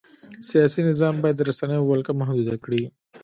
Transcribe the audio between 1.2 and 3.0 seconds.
باید د رسنیو ولکه محدوده کړي.